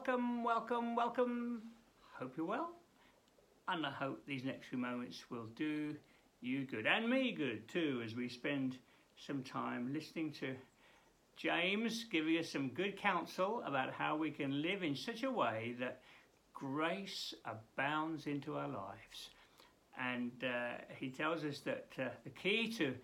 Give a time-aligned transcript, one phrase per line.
[0.00, 1.62] welcome, welcome, welcome.
[2.18, 2.70] Hope you're well.
[3.68, 5.94] And I hope these next few moments will do
[6.40, 8.78] you good and me good too as we spend
[9.18, 10.54] some time listening to
[11.36, 15.74] James giving us some good counsel about how we can live in such a way
[15.78, 16.00] that
[16.54, 19.28] grace abounds into our lives.
[20.00, 22.94] And uh, he tells us that uh, the key to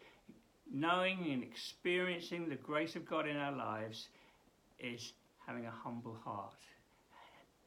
[0.72, 4.08] knowing and experiencing the grace of God in our lives
[4.78, 5.12] is
[5.46, 6.54] having a humble heart,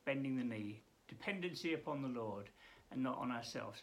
[0.05, 2.49] bending the knee, dependency upon the Lord
[2.91, 3.81] and not on ourselves.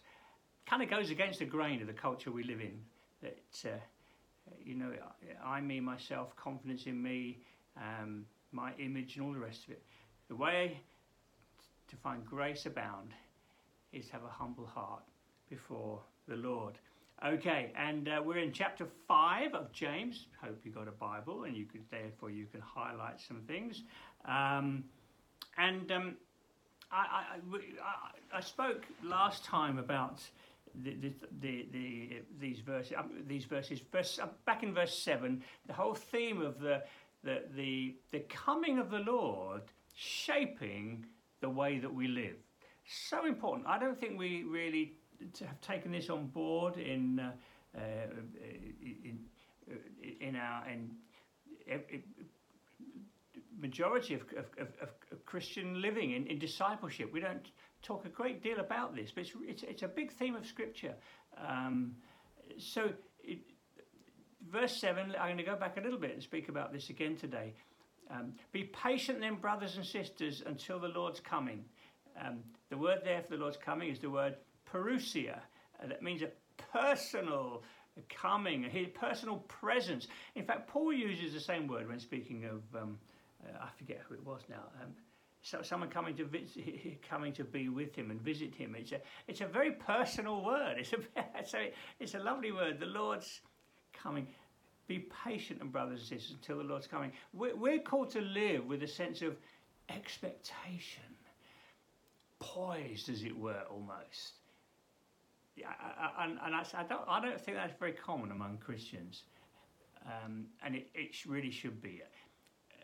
[0.67, 2.81] Kind of goes against the grain of the culture we live in.
[3.23, 3.77] That uh,
[4.65, 4.93] you know,
[5.45, 7.39] I, me, myself, confidence in me,
[7.77, 9.83] um, my image, and all the rest of it.
[10.29, 10.81] The way
[11.89, 13.11] to find grace abound
[13.93, 15.03] is to have a humble heart
[15.49, 16.79] before the Lord.
[17.25, 20.27] Okay, and uh, we're in chapter 5 of James.
[20.43, 23.85] Hope you got a Bible and you could, therefore, you can highlight some things.
[24.27, 24.85] Um,
[25.59, 26.17] and um,
[26.91, 27.25] I,
[28.33, 30.21] I, I, spoke last time about
[30.83, 32.93] the, the, the, the these verses.
[32.97, 36.83] Um, these verses, verse, uh, back in verse 7, the whole theme of the,
[37.25, 39.63] the, the, the coming of the Lord
[39.95, 41.07] shaping
[41.41, 42.37] the way that we live.
[42.87, 43.67] So important.
[43.67, 44.93] I don't think we really
[45.41, 47.33] have taken this on board in uh,
[47.77, 47.81] uh,
[49.05, 49.19] in,
[50.21, 50.91] in our in
[53.59, 57.13] majority of, of, of, of, Christian living in, in discipleship.
[57.13, 57.47] We don't
[57.83, 60.95] talk a great deal about this, but it's, it's, it's a big theme of Scripture.
[61.37, 61.97] Um,
[62.59, 62.91] so,
[63.23, 63.39] it,
[64.51, 67.17] verse 7, I'm going to go back a little bit and speak about this again
[67.17, 67.55] today.
[68.11, 71.65] Um, Be patient then, brothers and sisters, until the Lord's coming.
[72.21, 72.39] Um,
[72.71, 74.37] the word there for the Lord's coming is the word
[74.71, 75.41] parousia.
[75.83, 76.31] Uh, that means a
[76.73, 77.63] personal
[78.09, 80.07] coming, a personal presence.
[80.35, 82.99] In fact, Paul uses the same word when speaking of, um,
[83.45, 84.65] uh, I forget who it was now.
[84.83, 84.91] Um,
[85.43, 88.75] so someone coming to visit, coming to be with him and visit him.
[88.77, 90.77] It's a it's a very personal word.
[90.79, 90.99] It's a
[91.57, 92.81] a, it's a lovely word.
[92.81, 93.41] The Lord's
[93.93, 94.27] coming.
[94.89, 97.11] Be patient, and brothers and sisters, until the Lord's coming.
[97.33, 99.37] We're, we're called to live with a sense of
[99.89, 101.03] expectation,
[102.39, 104.35] poised, as it were, almost
[105.57, 105.69] yeah,
[106.21, 109.23] and, and I, I, don't, I don't think that's very common among Christians.
[110.05, 112.03] Um, and it, it really should be,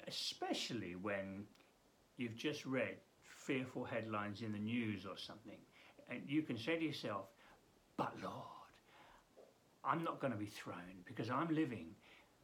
[0.07, 1.45] especially when
[2.17, 5.59] you've just read fearful headlines in the news or something.
[6.09, 7.27] And you can say to yourself,
[7.97, 8.35] but Lord,
[9.85, 11.89] I'm not going to be thrown because I'm living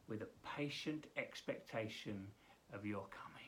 [0.07, 0.27] with a
[0.57, 2.27] patient expectation
[2.73, 3.39] of your coming.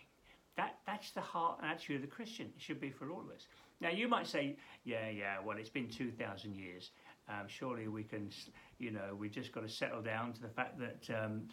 [0.58, 2.48] That, that's the heart and attitude of the Christian.
[2.56, 3.48] It should be for all of us.
[3.80, 6.92] Now, you might say, yeah, yeah, well, it's been 2,000 years.
[7.30, 8.30] Um, surely we can,
[8.78, 11.44] you know, we've just got to settle down to the fact that um,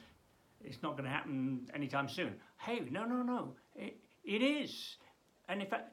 [0.64, 2.34] it's not going to happen anytime soon.
[2.58, 3.54] Hey, no, no, no.
[3.76, 4.96] It, it is.
[5.48, 5.92] And in fact,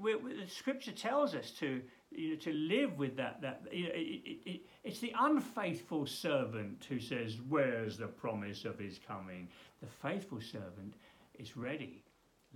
[0.00, 3.40] we, we, the scripture tells us to, you know, to live with that.
[3.42, 8.78] that you know, it, it, it's the unfaithful servant who says, Where's the promise of
[8.78, 9.48] his coming?
[9.80, 10.94] The faithful servant
[11.38, 12.04] is ready,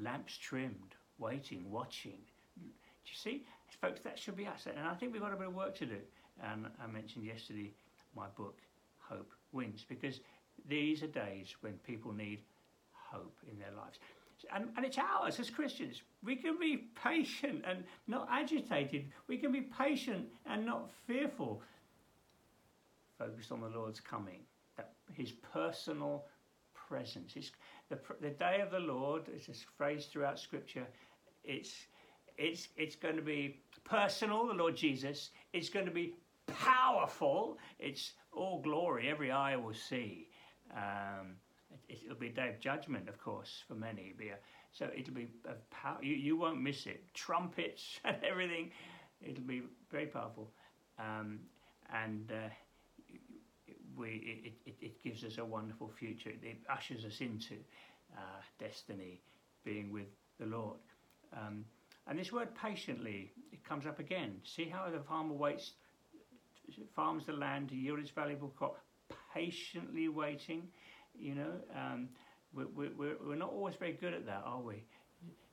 [0.00, 2.20] lamps trimmed, waiting, watching
[2.56, 3.44] Do you see?
[3.80, 4.66] Folks, that should be us.
[4.66, 5.98] And I think we've got a bit of work to do.
[6.42, 7.72] And I mentioned yesterday
[8.16, 8.58] my book,
[8.98, 10.20] Hope Wins, because
[10.68, 12.40] these are days when people need
[12.92, 13.98] hope in their lives.
[14.54, 16.02] And, and it's ours as Christians.
[16.22, 19.06] We can be patient and not agitated.
[19.26, 21.62] We can be patient and not fearful.
[23.18, 24.40] Focused on the Lord's coming,
[24.76, 26.24] that His personal
[26.74, 27.32] presence.
[27.34, 27.50] It's
[27.88, 30.86] the, the day of the Lord, it's a phrase throughout Scripture.
[31.42, 31.74] It's
[32.38, 35.30] it's, it's going to be personal, the Lord Jesus.
[35.52, 36.14] It's going to be
[36.46, 37.58] powerful.
[37.78, 40.28] It's all glory, every eye will see.
[40.74, 41.36] Um,
[41.88, 44.14] it, will be a day of judgment, of course, for many.
[44.18, 44.38] It'll a,
[44.72, 45.98] so it'll be a power.
[46.02, 47.02] You, you won't miss it.
[47.14, 48.70] Trumpets and everything.
[49.20, 50.50] It'll be very powerful.
[50.98, 51.40] Um,
[51.92, 52.48] and uh,
[53.96, 56.30] we, it, it, it, gives us a wonderful future.
[56.30, 57.54] It ushers us into
[58.16, 59.20] uh, destiny,
[59.64, 60.06] being with
[60.38, 60.78] the Lord.
[61.32, 61.64] Um,
[62.06, 64.36] and this word patiently, it comes up again.
[64.44, 65.72] See how the farmer waits,
[66.94, 68.78] farms the land to yield its valuable crop,
[69.38, 70.68] patiently waiting.
[71.18, 72.08] You know, um,
[72.54, 74.84] we're, we're, we're not always very good at that, are we?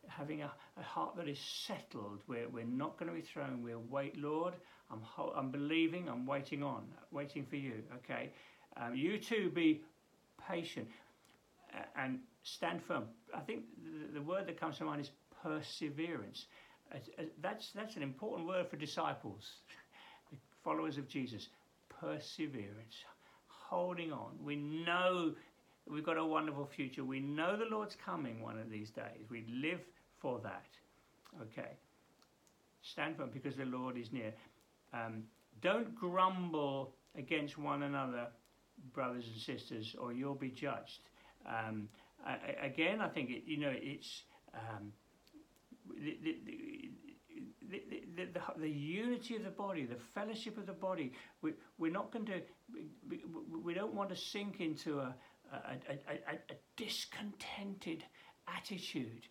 [0.07, 3.63] Having a, a heart that is settled, we're, we're not going to be thrown.
[3.63, 4.53] We'll wait, Lord.
[4.91, 5.01] I'm,
[5.35, 8.31] I'm believing, I'm waiting on, waiting for you, okay?
[8.77, 9.81] Um, you too be
[10.47, 10.87] patient
[11.97, 13.05] and stand firm.
[13.33, 15.11] I think the, the word that comes to mind is
[15.41, 16.45] perseverance.
[17.41, 19.43] That's, that's an important word for disciples,
[20.63, 21.49] followers of Jesus.
[21.89, 22.95] Perseverance,
[23.69, 24.31] holding on.
[24.43, 25.33] We know
[25.89, 27.03] we've got a wonderful future.
[27.03, 29.25] We know the Lord's coming one of these days.
[29.29, 29.79] We live
[30.21, 30.65] for that.
[31.41, 31.71] Okay.
[32.81, 34.33] Stand firm because the Lord is near.
[34.93, 35.23] Um,
[35.61, 38.27] don't grumble against one another,
[38.93, 41.09] brothers and sisters, or you'll be judged.
[41.47, 41.89] Um,
[42.25, 44.23] I, again, I think it, you know it's
[44.53, 44.91] um,
[45.89, 46.89] the, the,
[47.69, 47.81] the,
[48.15, 51.13] the, the, the, unity of the body, the fellowship of the body.
[51.41, 52.41] We, we're not going to.
[53.09, 53.21] We,
[53.63, 55.15] we don't want to sink into a,
[55.53, 58.03] a, a, a discontented
[58.47, 59.27] attitude.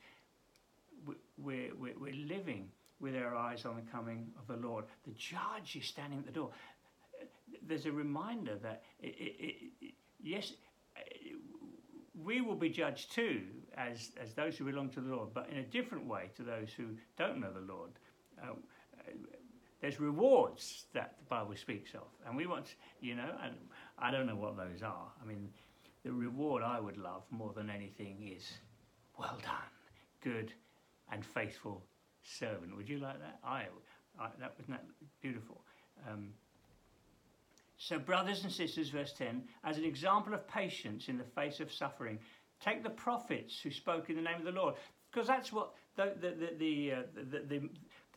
[1.36, 2.68] We're, we're, we're living
[3.00, 4.84] with our eyes on the coming of the Lord.
[5.04, 6.50] The judge is standing at the door.
[7.66, 10.52] There's a reminder that, it, it, it, yes,
[12.22, 13.42] we will be judged too
[13.76, 16.68] as, as those who belong to the Lord, but in a different way to those
[16.76, 16.84] who
[17.18, 17.90] don't know the Lord.
[18.42, 18.54] Uh,
[19.80, 23.54] there's rewards that the Bible speaks of, and we want, you know, and
[23.98, 25.12] I don't know what those are.
[25.22, 25.50] I mean,
[26.04, 28.50] the reward I would love more than anything is
[29.18, 29.70] well done,
[30.22, 30.52] good
[31.12, 31.84] and faithful
[32.22, 32.74] servant.
[32.76, 33.38] Would you like that?
[33.44, 33.66] I,
[34.18, 34.86] I that wasn't that
[35.20, 35.60] beautiful.
[36.08, 36.30] Um,
[37.76, 41.72] so, brothers and sisters, verse 10, as an example of patience in the face of
[41.72, 42.18] suffering,
[42.58, 44.74] take the prophets who spoke in the name of the Lord,
[45.12, 47.68] because that's what the the the the, uh, the, the,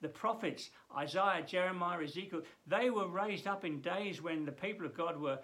[0.01, 4.95] the prophets, Isaiah, Jeremiah, Ezekiel, they were raised up in days when the people of
[4.95, 5.39] God were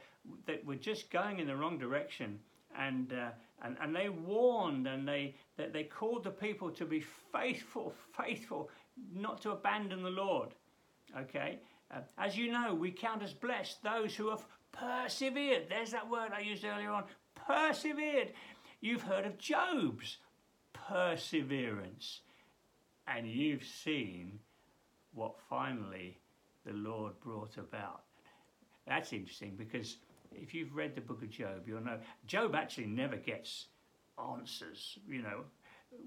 [0.45, 2.39] that were just going in the wrong direction,
[2.77, 3.29] and uh,
[3.63, 8.69] and and they warned and they that they called the people to be faithful, faithful,
[9.13, 10.49] not to abandon the Lord.
[11.17, 11.59] Okay,
[11.91, 15.67] uh, as you know, we count as blessed those who have persevered.
[15.69, 17.03] There's that word I used earlier on.
[17.35, 18.33] Persevered.
[18.81, 20.17] You've heard of Job's
[20.73, 22.21] perseverance
[23.07, 24.39] and you've seen
[25.13, 26.17] what finally
[26.65, 28.03] the Lord brought about.
[28.87, 29.97] That's interesting because
[30.31, 33.67] if you've read the book of Job, you'll know Job actually never gets
[34.31, 34.97] answers.
[35.07, 35.41] You know,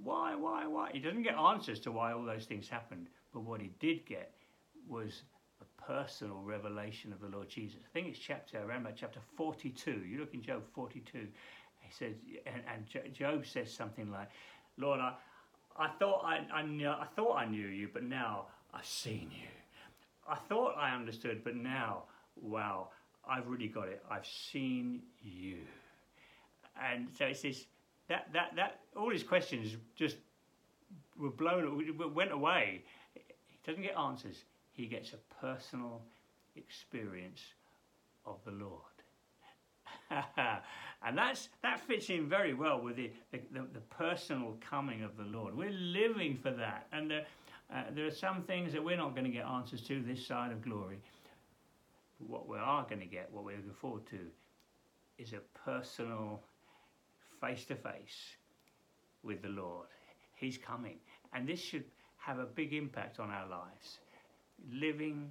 [0.02, 0.90] why, why, why?
[0.92, 4.32] He doesn't get answers to why all those things happened, but what he did get
[4.88, 5.22] was
[5.60, 7.78] a personal revelation of the Lord Jesus.
[7.84, 9.90] I think it's chapter around about chapter 42.
[9.90, 11.18] You look in Job 42.
[11.80, 12.14] He says,
[12.46, 14.28] and, and Job says something like,
[14.76, 15.14] "Lord, I,
[15.78, 19.48] I thought I, I, knew, I thought I knew you, but now I've seen you.
[20.28, 22.04] I thought I understood, but now,
[22.40, 22.88] wow,
[23.28, 24.02] I've really got it.
[24.10, 25.58] I've seen you.
[26.82, 27.66] And so it's this,
[28.08, 30.16] that that that all his questions just
[31.18, 32.82] were blown, went away.
[33.14, 34.44] He doesn't get answers.
[34.72, 36.02] He gets a personal
[36.56, 37.40] experience
[38.26, 38.95] of the Lord.
[41.06, 43.38] And that's that fits in very well with the, the,
[43.72, 45.56] the, personal coming of the Lord.
[45.56, 46.88] We're living for that.
[46.92, 47.20] And uh,
[47.72, 50.50] uh, there are some things that we're not going to get answers to this side
[50.50, 50.98] of glory.
[52.18, 54.18] But what we are going to get, what we're looking forward to,
[55.16, 56.42] is a personal
[57.40, 58.36] face to face
[59.22, 59.86] with the Lord.
[60.34, 60.96] He's coming.
[61.32, 61.84] And this should
[62.18, 64.00] have a big impact on our lives.
[64.72, 65.30] Living,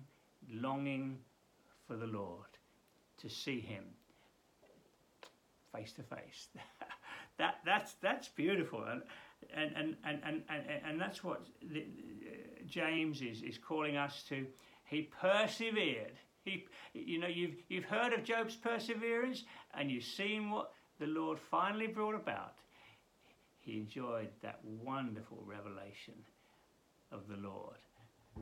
[0.49, 1.17] longing
[1.85, 2.47] for the Lord,
[3.17, 3.83] to see Him
[5.75, 6.47] face to face.
[7.37, 9.01] That that's that's beautiful, and
[9.53, 14.23] and and and and, and, and that's what the, uh, James is is calling us
[14.29, 14.45] to.
[14.85, 16.13] He persevered.
[16.45, 19.43] He, you know, you've you've heard of Job's perseverance,
[19.77, 22.53] and you've seen what the Lord finally brought about.
[23.59, 26.13] He enjoyed that wonderful revelation
[27.11, 27.79] of the Lord,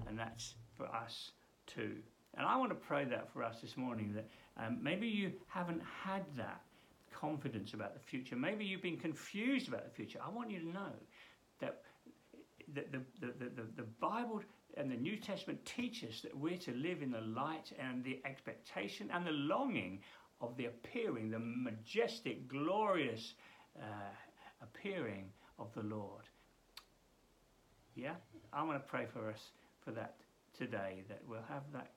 [0.07, 1.31] and that's for us
[1.65, 1.95] too.
[2.35, 5.81] And I want to pray that for us this morning that um, maybe you haven't
[6.03, 6.61] had that
[7.23, 8.35] confidence about the future.
[8.35, 10.19] Maybe you've been confused about the future.
[10.25, 10.91] I want you to know
[11.61, 11.81] that
[12.73, 14.41] the, the, the, the, the Bible
[14.75, 18.19] and the New Testament teach us that we're to live in the light and the
[18.25, 19.99] expectation and the longing
[20.41, 23.35] of the appearing, the majestic, glorious
[23.79, 23.85] uh,
[24.61, 26.23] appearing of the Lord.
[27.95, 28.15] Yeah?
[28.51, 29.39] I want to pray for us
[29.85, 30.15] for that
[30.57, 31.91] today, that we'll have that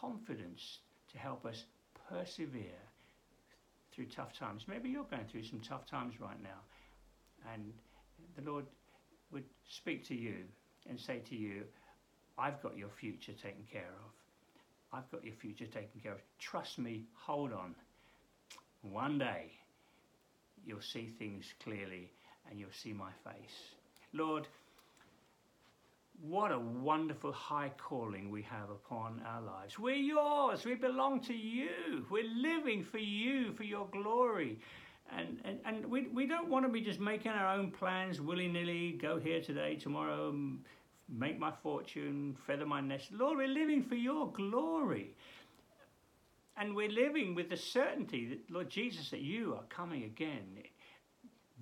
[0.00, 0.78] confidence
[1.10, 1.64] to help us
[2.08, 2.78] persevere
[4.00, 4.64] through tough times.
[4.66, 6.60] Maybe you're going through some tough times right now.
[7.52, 7.72] And
[8.36, 8.64] the Lord
[9.30, 10.36] would speak to you
[10.88, 11.64] and say to you,
[12.38, 14.98] I've got your future taken care of.
[14.98, 16.18] I've got your future taken care of.
[16.38, 17.74] Trust me, hold on.
[18.82, 19.52] One day
[20.64, 22.10] you'll see things clearly
[22.50, 23.74] and you'll see my face.
[24.14, 24.48] Lord,
[26.22, 29.78] what a wonderful high calling we have upon our lives.
[29.78, 30.64] We're yours.
[30.64, 32.04] We belong to you.
[32.10, 34.58] We're living for you, for your glory.
[35.16, 38.48] And, and, and we, we don't want to be just making our own plans willy
[38.48, 40.34] nilly, go here today, tomorrow,
[41.08, 43.10] make my fortune, feather my nest.
[43.12, 45.14] Lord, we're living for your glory.
[46.56, 50.62] And we're living with the certainty that, Lord Jesus, that you are coming again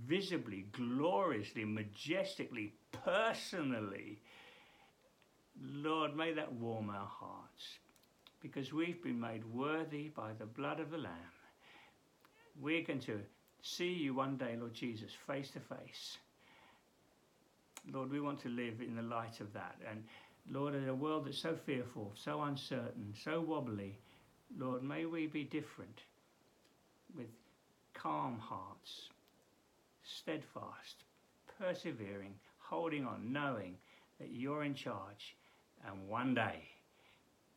[0.07, 4.19] visibly, gloriously, majestically, personally.
[5.63, 7.79] Lord, may that warm our hearts
[8.41, 11.13] because we've been made worthy by the blood of the Lamb.
[12.61, 13.21] We're going to
[13.63, 16.19] see you one day, Lord Jesus, face to face.
[17.93, 19.77] Lord, we want to live in the light of that.
[19.89, 20.05] And
[20.51, 23.99] Lord, in a world that's so fearful, so uncertain, so wobbly,
[24.57, 26.01] Lord, may we be different
[27.17, 27.29] with
[27.95, 29.09] calm hearts,
[30.03, 31.05] steadfast,
[31.59, 33.77] persevering, holding on, knowing
[34.19, 35.37] that you're in charge,
[35.87, 36.63] and one day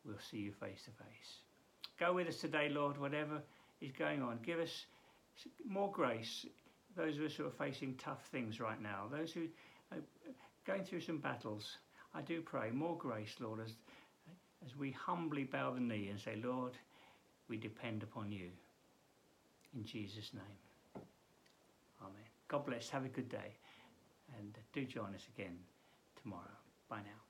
[0.04, 1.38] we'll see you face to face.
[1.98, 3.42] Go with us today, Lord, whatever
[3.80, 4.38] is going on.
[4.44, 4.86] Give us
[5.66, 6.46] more grace.
[6.96, 9.46] Those of us who are facing tough things right now, those who
[9.92, 9.98] are
[10.66, 11.78] going through some battles,
[12.14, 13.72] I do pray more grace, Lord, as,
[14.64, 16.72] as we humbly bow the knee and say, Lord,
[17.48, 18.48] we depend upon you.
[19.74, 21.02] In Jesus' name.
[22.02, 22.28] Amen.
[22.48, 22.90] God bless.
[22.90, 23.56] Have a good day.
[24.38, 25.58] And do join us again
[26.22, 26.56] tomorrow.
[26.88, 27.21] Bye now.